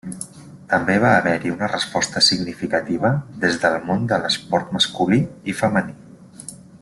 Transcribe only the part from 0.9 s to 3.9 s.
va haver-hi una resposta significativa des del